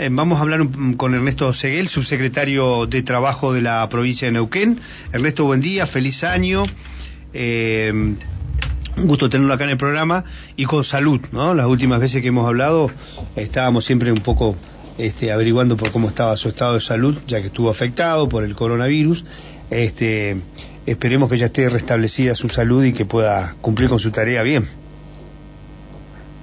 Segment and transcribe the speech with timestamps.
[0.00, 0.66] Eh, vamos a hablar
[0.96, 4.80] con Ernesto Seguel, subsecretario de Trabajo de la provincia de Neuquén.
[5.12, 6.62] Ernesto, buen día, feliz año.
[7.34, 10.24] Eh, un gusto tenerlo acá en el programa
[10.56, 11.52] y con salud, ¿no?
[11.52, 12.90] Las últimas veces que hemos hablado
[13.36, 14.56] estábamos siempre un poco
[14.96, 18.54] este, averiguando por cómo estaba su estado de salud, ya que estuvo afectado por el
[18.54, 19.26] coronavirus.
[19.68, 20.34] Este,
[20.86, 24.66] esperemos que ya esté restablecida su salud y que pueda cumplir con su tarea bien.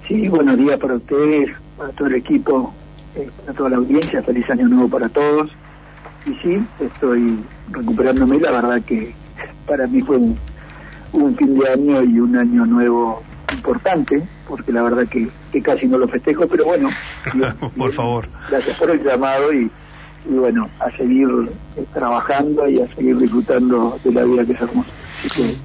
[0.08, 2.72] Sí, buenos días para ustedes, para todo el equipo
[3.48, 5.50] a toda la audiencia, feliz año nuevo para todos.
[6.26, 7.40] Y sí, estoy
[7.72, 9.14] recuperándome, la verdad que
[9.66, 10.38] para mí fue un,
[11.38, 15.30] fin de año y un año nuevo importante, porque la verdad que,
[15.62, 16.90] casi no lo festejo, pero bueno.
[17.78, 18.28] por favor.
[18.50, 19.72] Gracias por el llamado y,
[20.30, 21.28] bueno, a seguir
[21.78, 24.90] eh, trabajando y a seguir disfrutando de la vida que es hermosa.
[25.20, 25.56] Así que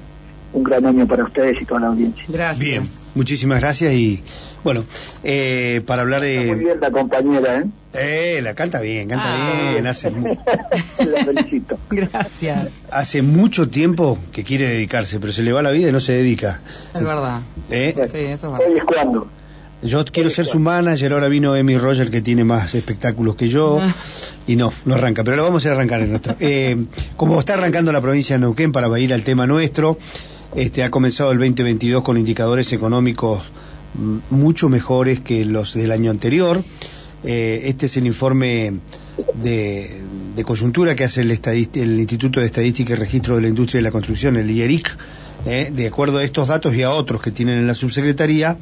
[0.53, 2.23] un gran año para ustedes y toda la audiencia.
[2.27, 2.59] Gracias.
[2.59, 4.23] Bien, muchísimas gracias y
[4.63, 4.85] bueno,
[5.23, 6.45] eh, para hablar de...
[6.47, 7.65] muy bien la compañera, ¿eh?
[7.95, 9.71] Eh, la canta bien, canta ah.
[9.71, 10.09] bien, hace...
[11.05, 11.77] la felicito.
[11.89, 12.69] Gracias.
[12.89, 16.13] Hace mucho tiempo que quiere dedicarse, pero se le va la vida y no se
[16.13, 16.61] dedica.
[16.93, 17.41] Es verdad.
[17.69, 17.93] ¿Eh?
[18.07, 18.67] Sí, eso es verdad.
[18.67, 19.27] Hoy es cuando.
[19.83, 23.79] Yo quiero ser su manager, ahora vino Emi Roger que tiene más espectáculos que yo
[23.81, 23.93] ah.
[24.47, 26.35] y no, no arranca, pero lo vamos a arrancar en nuestro.
[26.39, 26.85] Eh,
[27.17, 29.97] como está arrancando la provincia de Neuquén para ir al tema nuestro,
[30.55, 33.51] este ha comenzado el 2022 con indicadores económicos
[34.29, 36.61] mucho mejores que los del año anterior.
[37.23, 38.73] Eh, este es el informe
[39.35, 40.01] de,
[40.45, 43.91] coyuntura que hace el, el, Instituto de Estadística y Registro de la Industria y la
[43.91, 44.97] Construcción, el IERIC.
[45.45, 48.57] Eh, de acuerdo a estos datos y a otros que tienen en la subsecretaría,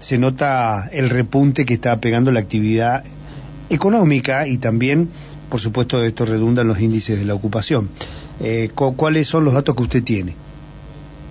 [0.00, 3.04] se nota el repunte que está pegando la actividad
[3.70, 5.10] económica y también,
[5.48, 7.88] por supuesto, esto redunda en los índices de la ocupación.
[8.40, 10.34] Eh, ¿Cuáles son los datos que usted tiene?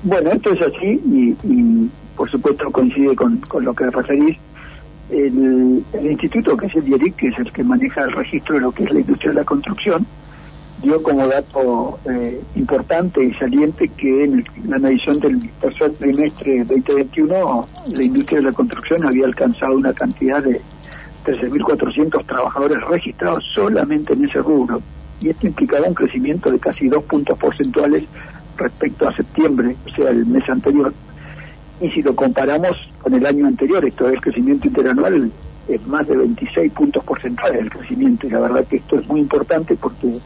[0.03, 4.37] Bueno, esto es así y por supuesto coincide con, lo que referís.
[5.09, 8.71] El, instituto, que es el DIERIC, que es el que maneja el registro de lo
[8.71, 10.05] que es la industria de la construcción,
[10.81, 17.67] dio como dato eh, importante y saliente que en la medición del tercer trimestre 2021
[17.95, 20.59] la industria de la construcción había alcanzado una cantidad de
[21.25, 24.81] 13.400 trabajadores registrados solamente en ese rubro
[25.21, 28.03] y esto implicaba un crecimiento de casi dos puntos porcentuales
[28.57, 30.93] respecto a septiembre, o sea, el mes anterior,
[31.81, 35.31] y si lo comparamos con el año anterior, esto es el crecimiento interanual,
[35.67, 39.21] es más de 26 puntos porcentuales del crecimiento y la verdad que esto es muy
[39.21, 40.19] importante porque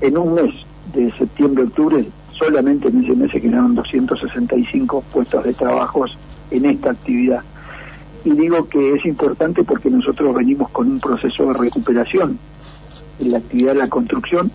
[0.00, 0.54] en un mes
[0.92, 6.04] de septiembre a octubre solamente en ese mes se generaron 265 puestos de trabajo
[6.50, 7.42] en esta actividad.
[8.24, 12.38] Y digo que es importante porque nosotros venimos con un proceso de recuperación
[13.20, 14.50] en la actividad de la construcción,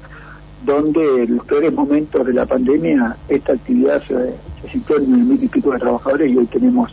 [0.66, 5.20] donde en los peores momentos de la pandemia esta actividad se, se situó en el
[5.20, 6.92] mil y pico de trabajadores y hoy tenemos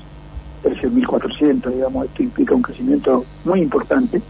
[0.62, 4.20] 13.400, digamos, esto implica un crecimiento muy importante.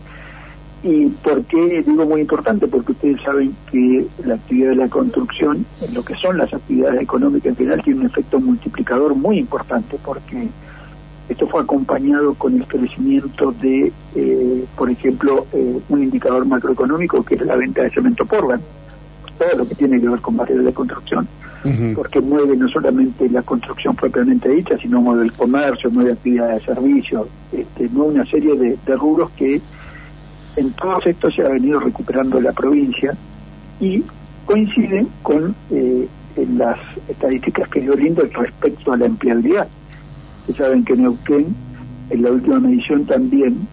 [0.83, 2.67] ¿Y por qué digo muy importante?
[2.67, 7.00] Porque ustedes saben que la actividad de la construcción, en lo que son las actividades
[7.00, 10.49] económicas en general, tiene un efecto multiplicador muy importante, porque
[11.28, 17.37] esto fue acompañado con el crecimiento de, eh, por ejemplo, eh, un indicador macroeconómico que
[17.37, 18.62] es la venta de cemento Portland
[19.39, 21.28] todo lo que tiene que ver con material de construcción,
[21.95, 26.75] porque mueve no solamente la construcción propiamente dicha, sino mueve el comercio, mueve actividades de
[26.75, 29.61] servicio, este, mueve una serie de, rubros que
[30.56, 33.17] en todos estos se ha venido recuperando la provincia
[33.81, 34.05] y
[34.44, 36.06] coinciden con eh,
[36.56, 36.78] las
[37.09, 39.69] estadísticas que dio Lindo respecto a la empleabilidad.
[40.41, 41.55] Ustedes saben que Neuquén,
[42.11, 43.67] en la última medición también,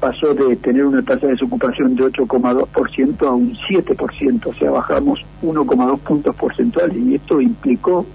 [0.00, 5.24] pasó de tener una tasa de desocupación de 8,2% a un 7%, o sea, bajamos
[5.42, 8.06] 1,2 puntos porcentuales y esto implicó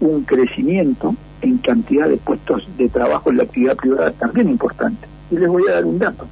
[0.00, 5.06] un crecimiento en cantidad de puestos de trabajo en la actividad privada también importante.
[5.30, 6.26] Y les voy a dar un dato.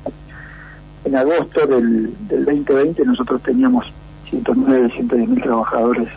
[1.05, 3.87] En agosto del, del 2020 nosotros teníamos
[4.31, 6.09] 109, 110 mil trabajadores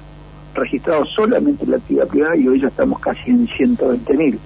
[0.53, 4.39] registrados solamente en la actividad privada y hoy ya estamos casi en 120 mil.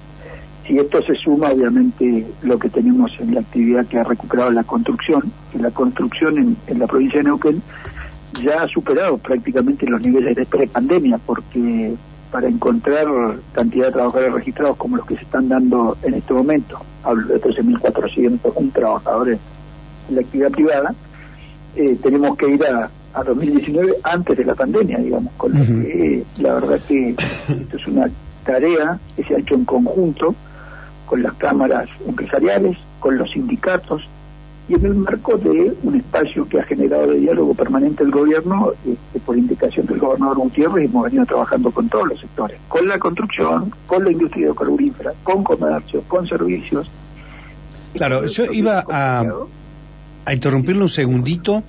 [0.66, 4.62] Si esto se suma, obviamente, lo que tenemos en la actividad que ha recuperado la
[4.62, 7.62] construcción, y la construcción en, la provincia de Neuquén
[8.42, 11.94] ya ha superado prácticamente los niveles de pre-pandemia, porque
[12.30, 13.06] para encontrar
[13.52, 17.40] cantidad de trabajadores registrados como los que se están dando en este momento, hablo de
[17.40, 19.38] 13.401 trabajadores
[20.08, 20.94] en la actividad privada,
[21.74, 26.24] eh, tenemos que ir a, a 2019 antes de la pandemia, digamos, con lo que
[26.38, 28.08] la verdad que esto es una
[28.44, 30.34] tarea que se ha hecho en conjunto
[31.12, 34.00] con las cámaras empresariales, con los sindicatos
[34.66, 38.72] y en el marco de un espacio que ha generado de diálogo permanente el gobierno
[38.86, 42.98] este, por indicación del gobernador Gutiérrez hemos venido trabajando con todos los sectores, con la
[42.98, 46.90] construcción, con la industria de carburífera, con comercio, con servicios.
[47.92, 49.22] Claro, yo iba a
[50.24, 51.62] a interrumpirle un segundito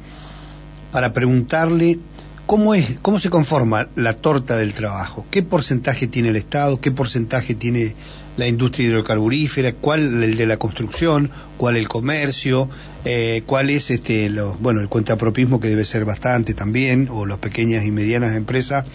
[0.93, 1.99] para preguntarle
[2.45, 6.91] cómo es, cómo se conforma la torta del trabajo, qué porcentaje tiene el Estado, qué
[6.91, 7.93] porcentaje tiene
[8.37, 12.69] la industria hidrocarburífera, cuál el de la construcción, cuál el comercio,
[13.05, 17.37] eh, cuál es este, lo, bueno, el cuentapropismo que debe ser bastante también, o las
[17.37, 18.85] pequeñas y medianas empresas,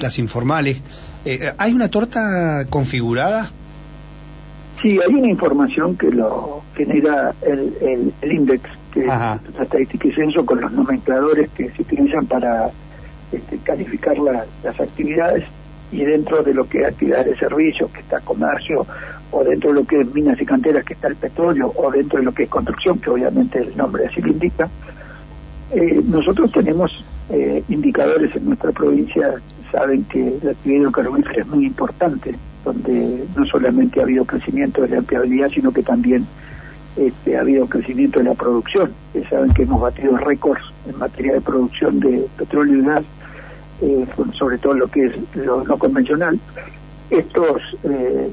[0.00, 0.78] las informales.
[1.24, 3.50] Eh, ¿Hay una torta configurada?
[4.80, 9.10] Sí, hay una información que lo genera el, el, el INDEX, que es
[9.60, 12.70] estadística y censo, con los nomencladores que se utilizan para
[13.32, 15.44] este, calificar las actividades
[15.92, 18.86] y dentro de lo que es actividades de servicios, que está comercio,
[19.30, 22.18] o dentro de lo que es minas y canteras, que está el petróleo, o dentro
[22.18, 24.68] de lo que es construcción, que obviamente el nombre así lo indica,
[25.70, 29.34] eh, nosotros tenemos eh, indicadores en nuestra provincia,
[29.70, 32.32] saben que la actividad hidrocarburífera es muy importante,
[32.64, 36.26] donde no solamente ha habido crecimiento de la empleabilidad, sino que también
[36.96, 38.92] este, ha habido crecimiento de la producción.
[39.30, 43.04] saben que hemos batido récords en materia de producción de petróleo y gas
[43.80, 46.38] eh, sobre todo lo que es lo no convencional.
[47.10, 48.30] Estos, eh,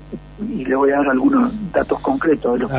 [0.47, 2.71] y le voy a dar algunos datos concretos de los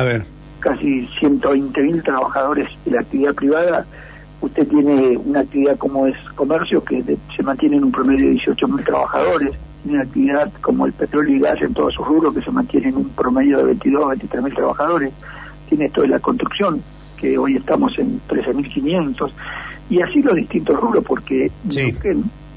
[0.59, 3.85] casi 120 mil trabajadores de la actividad privada,
[4.41, 7.03] usted tiene una actividad como es comercio que
[7.35, 9.51] se mantiene en un promedio de 18 mil trabajadores,
[9.83, 12.89] tiene una actividad como el petróleo y gas en todos sus rubros que se mantiene
[12.89, 15.13] en un promedio de 22 23 mil trabajadores,
[15.67, 16.81] tiene esto de la construcción
[17.17, 19.31] que hoy estamos en 13.500
[19.89, 21.51] y así los distintos rubros porque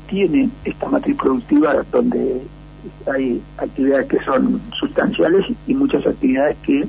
[0.06, 2.42] tiene esta matriz productiva donde
[3.12, 6.86] hay actividades que son sustanciales y muchas actividades que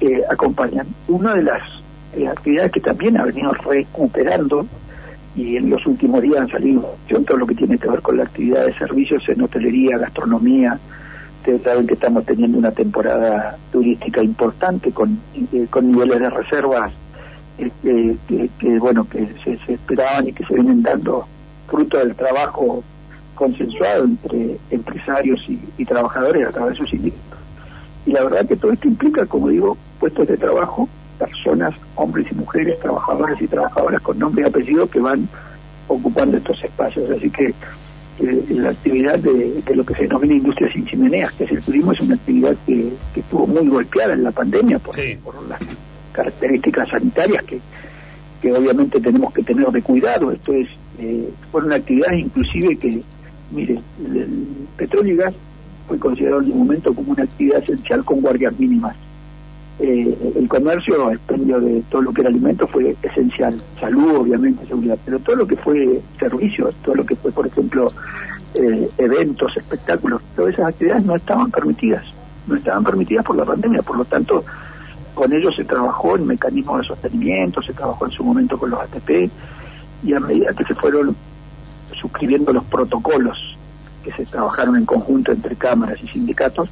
[0.00, 0.86] eh, acompañan.
[1.08, 1.62] Una de las
[2.14, 4.66] eh, actividades que también ha venido recuperando
[5.34, 8.24] y en los últimos días han salido todo lo que tiene que ver con la
[8.24, 10.78] actividad de servicios en hotelería, gastronomía.
[11.38, 16.92] Ustedes saben que estamos teniendo una temporada turística importante con, eh, niveles de reservas
[17.82, 21.26] que, bueno que se, se esperaban y que se vienen dando
[21.68, 22.82] fruto del trabajo
[23.34, 27.38] consensuado entre empresarios y, trabajadores a través de sus sindicatos.
[28.04, 30.88] Y la verdad que todo esto implica, como digo, puestos de trabajo,
[31.18, 35.28] personas, hombres y mujeres, trabajadores y trabajadoras con nombre y apellido que van
[35.86, 37.10] ocupando estos espacios.
[37.10, 37.54] Así que
[38.20, 41.92] eh, la actividad de, lo que se denomina industria sin chimeneas, que es el turismo,
[41.92, 45.60] es una actividad que, estuvo muy golpeada en la pandemia por, por las
[46.12, 47.60] características sanitarias que,
[48.40, 50.32] que obviamente tenemos que tener de cuidado.
[50.32, 50.68] Esto es
[50.98, 53.00] eh, fueron actividades inclusive que,
[53.52, 54.46] mire, el,
[54.76, 55.34] petróleo y gas
[55.86, 58.96] fue considerado en un momento como una actividad esencial con guardias mínimas.
[59.80, 64.98] Eh, el comercio, expendio de todo lo que era alimento fue esencial, salud obviamente, seguridad,
[65.04, 67.86] pero todo lo que fue servicios, todo lo que fue, por ejemplo,
[68.54, 72.04] eh, eventos, espectáculos, todas esas actividades no estaban permitidas,
[72.48, 74.44] no estaban permitidas por la pandemia, por lo tanto,
[75.14, 78.80] con ellos se trabajó en mecanismos de sostenimiento, se trabajó en su momento con los
[78.80, 79.30] ATP,
[80.02, 81.16] y a medida que se fueron
[82.00, 83.56] suscribiendo los protocolos
[84.04, 86.68] que se trabajaron en conjunto entre cámaras y sindicatos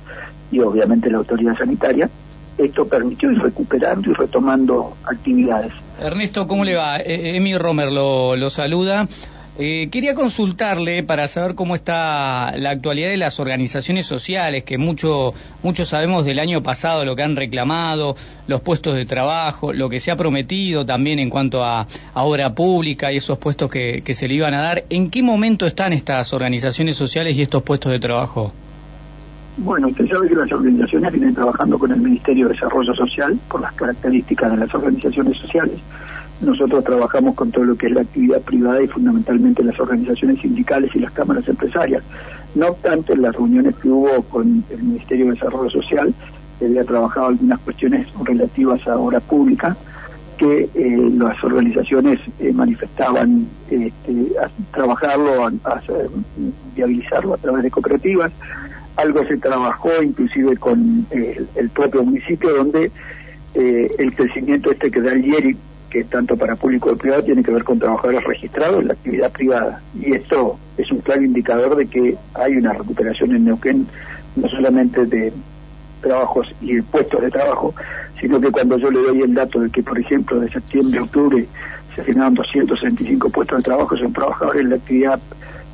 [0.50, 2.08] y obviamente la autoridad sanitaria,
[2.56, 5.72] esto permitió ir recuperando y retomando actividades.
[6.00, 6.98] Ernesto, ¿cómo le va?
[6.98, 9.06] E-, Emi Romer lo, lo saluda.
[9.58, 15.32] Eh, quería consultarle para saber cómo está la actualidad de las organizaciones sociales, que mucho,
[15.62, 18.16] mucho sabemos del año pasado, lo que han reclamado,
[18.48, 23.10] los puestos de trabajo, lo que se ha prometido también en cuanto a, obra pública
[23.10, 24.84] y esos puestos que, que se le iban a dar.
[24.90, 28.52] ¿En qué momento están estas organizaciones sociales y estos puestos de trabajo?
[29.56, 33.62] Bueno, usted sabe que las organizaciones vienen trabajando con el Ministerio de Desarrollo Social por
[33.62, 35.78] las características de las organizaciones sociales
[36.40, 40.94] nosotros trabajamos con todo lo que es la actividad privada y fundamentalmente las organizaciones sindicales
[40.94, 42.02] y las cámaras empresarias.
[42.54, 46.14] No obstante, en las reuniones que hubo con el Ministerio de Desarrollo Social,
[46.58, 49.76] se había trabajado algunas cuestiones relativas a obra pública
[50.36, 54.32] que eh, las organizaciones eh, manifestaban este,
[54.72, 55.50] trabajarlo,
[56.74, 58.32] viabilizarlo a través de cooperativas.
[58.96, 62.90] Algo se trabajó inclusive con eh, el, propio municipio donde
[63.54, 65.56] el crecimiento este que da el IERI
[66.04, 69.80] tanto para público y privado tiene que ver con trabajadores registrados en la actividad privada.
[69.98, 73.86] Y esto es un claro indicador de que hay una recuperación en Neuquén,
[74.36, 75.32] no solamente de
[76.00, 77.74] trabajos y puestos de trabajo,
[78.20, 81.02] sino que cuando yo le doy el dato de que, por ejemplo, de septiembre a
[81.02, 81.46] octubre
[81.94, 85.20] se generaron 265 puestos de trabajo, son trabajadores en la actividad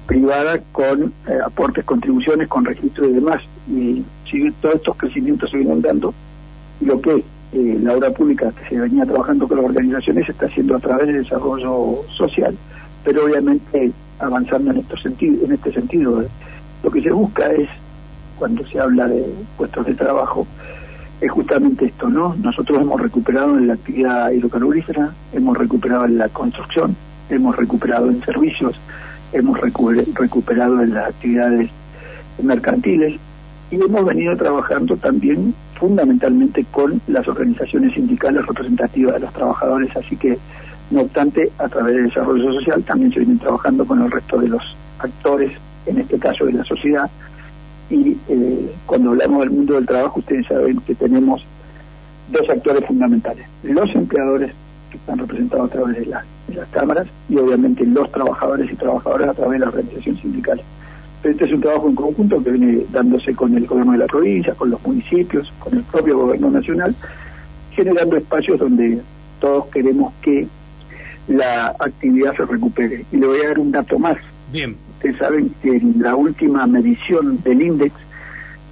[0.07, 3.43] privada con eh, aportes, contribuciones, con registro y demás.
[3.69, 6.15] Y si todos estos crecimientos se vienen dando,
[6.81, 10.47] lo que eh, la obra pública que se venía trabajando con las organizaciones se está
[10.47, 12.57] haciendo a través del desarrollo social,
[13.05, 16.25] pero obviamente avanzando en, estos sentido, en este sentido.
[16.83, 17.69] Lo que se busca es,
[18.39, 19.25] cuando se habla de
[19.57, 20.47] puestos de trabajo,
[21.21, 22.35] es justamente esto, ¿no?
[22.37, 26.97] Nosotros hemos recuperado en la actividad hidrocarburífera, hemos recuperado en la construcción,
[27.29, 28.81] hemos recuperado en servicios,
[29.33, 31.71] hemos recuperado en las actividades
[32.43, 33.21] mercantiles
[33.71, 40.17] y hemos venido trabajando también fundamentalmente con las organizaciones sindicales representativas de los trabajadores, así
[40.17, 40.39] que
[40.93, 44.47] no obstante, a través del desarrollo social también se vienen trabajando con el resto de
[44.47, 44.63] los
[45.01, 45.51] actores,
[45.87, 47.11] en este caso de la sociedad,
[47.91, 51.45] y eh, cuando hablamos del mundo del trabajo, ustedes saben que tenemos
[52.31, 54.53] dos actores fundamentales, los empleadores
[54.89, 59.31] que están representados a través de, de las cámaras y obviamente los trabajadores y trabajadoras
[59.31, 60.65] a través de las organizaciones sindicales.
[61.23, 64.55] Este es un trabajo en conjunto que viene dándose con el gobierno de la provincia,
[64.55, 66.95] con los municipios, con el propio gobierno nacional,
[67.71, 69.01] generando espacios donde
[69.41, 70.49] todos queremos que
[71.29, 73.05] la actividad se recupere.
[73.13, 74.17] Y le voy a dar un dato más.
[74.51, 74.77] Bien.
[74.95, 77.97] Ustedes saben que en la última medición del índice,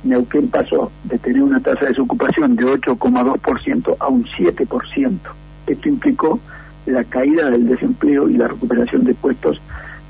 [0.03, 5.19] Neuquén pasó de tener una tasa de desocupación de 8,2% a un 7%.
[5.67, 6.41] Esto implicó
[6.87, 9.61] la caída del desempleo y la recuperación de puestos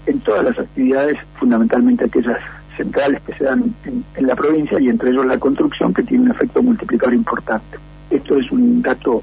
[0.07, 2.39] en todas las actividades, fundamentalmente aquellas
[2.77, 6.31] centrales que se dan en, la provincia y entre ellos la construcción que tiene un
[6.31, 7.79] efecto multiplicador importante.
[8.11, 9.23] Esto es un dato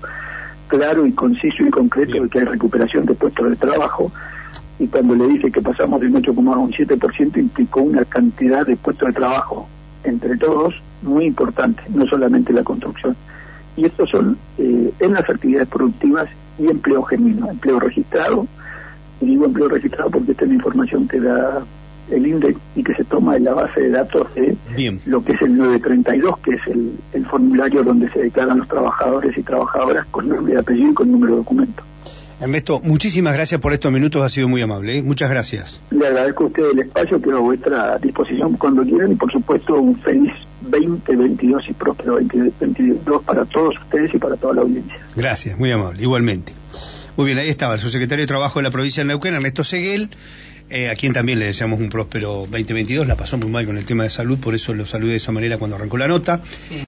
[0.67, 4.11] claro y conciso y concreto de que hay recuperación de puestos de trabajo
[4.79, 8.65] y cuando le dije que pasamos de un 8,1 a un 7% implicó una cantidad
[8.65, 9.67] de puestos de trabajo
[10.03, 13.15] entre todos muy importante, no solamente la construcción.
[13.75, 18.47] Y estos son eh, en las actividades productivas y empleo genuino, empleo registrado,
[19.21, 21.63] digo empleo registrado porque esta es la información que da
[22.11, 24.55] el índice y que se toma en la base de datos de
[25.05, 29.43] lo que es el 932, que es el, formulario donde se declaran los trabajadores y
[29.43, 31.83] trabajadoras con nombre de apellido y con número de documento.
[32.39, 34.99] Ernesto, muchísimas gracias por estos minutos, ha sido muy amable.
[34.99, 35.03] ¿eh?
[35.03, 35.81] Muchas gracias.
[35.89, 39.75] Le agradezco a usted el espacio, quedo a vuestra disposición cuando quieran y por supuesto
[39.75, 40.31] un feliz
[40.61, 44.99] 2022 y próspero 2022 para todos ustedes y para toda la audiencia.
[45.15, 46.53] Gracias, muy amable, igualmente.
[47.17, 50.11] Muy bien, ahí estaba el subsecretario de Trabajo de la provincia de Neuquén, Ernesto Seguel,
[50.69, 53.07] eh, a quien también le deseamos un próspero 2022.
[53.07, 55.31] La pasó muy mal con el tema de salud, por eso lo saludé de esa
[55.31, 56.41] manera cuando arrancó la nota.